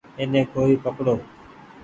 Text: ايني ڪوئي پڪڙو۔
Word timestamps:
ايني 0.19 0.41
ڪوئي 0.53 0.73
پڪڙو۔ 0.83 1.15